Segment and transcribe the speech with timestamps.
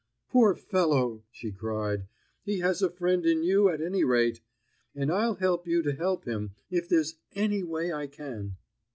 [0.31, 2.07] "Poor fellow," she cried,
[2.41, 4.41] "he has a friend in you, at any rate!
[4.95, 8.55] And I'll help you to help him, if there's any way I can?"